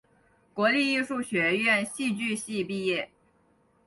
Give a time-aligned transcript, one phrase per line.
[0.55, 3.07] 国立艺术学院戏剧系毕业。